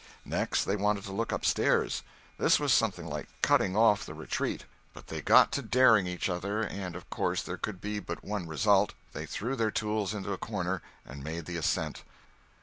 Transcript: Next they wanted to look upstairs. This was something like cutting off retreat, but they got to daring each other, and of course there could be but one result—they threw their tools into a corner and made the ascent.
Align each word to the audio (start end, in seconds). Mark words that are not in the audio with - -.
Next 0.25 0.63
they 0.63 0.75
wanted 0.75 1.03
to 1.03 1.11
look 1.11 1.31
upstairs. 1.31 2.01
This 2.39 2.59
was 2.59 2.73
something 2.73 3.05
like 3.05 3.27
cutting 3.43 3.75
off 3.75 4.09
retreat, 4.09 4.65
but 4.95 5.05
they 5.09 5.21
got 5.21 5.51
to 5.51 5.61
daring 5.61 6.07
each 6.07 6.27
other, 6.27 6.63
and 6.63 6.95
of 6.95 7.07
course 7.11 7.43
there 7.43 7.55
could 7.55 7.79
be 7.79 7.99
but 7.99 8.23
one 8.23 8.47
result—they 8.47 9.27
threw 9.27 9.55
their 9.55 9.69
tools 9.69 10.15
into 10.15 10.33
a 10.33 10.39
corner 10.39 10.81
and 11.05 11.23
made 11.23 11.45
the 11.45 11.55
ascent. 11.57 12.01